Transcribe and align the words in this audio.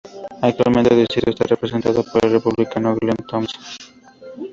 Actualmente 0.41 0.91
el 0.95 1.01
distrito 1.01 1.29
está 1.29 1.45
representado 1.45 2.03
por 2.03 2.25
el 2.25 2.31
Republicano 2.31 2.95
Glenn 2.95 3.17
Thompson. 3.17 3.61